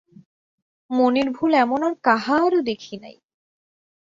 [0.89, 3.15] মনের ভুল এমন আর কাহারো দেখি নাই।